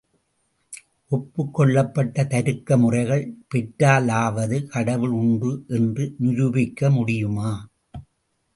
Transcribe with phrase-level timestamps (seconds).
[1.11, 7.51] ஒப்புக்கொள்ளப்பட்ட தருக்க முறைகள் பெற்றாலாவது கடவுள் உண்டு என்று நிரூபிக்க முடியுமா?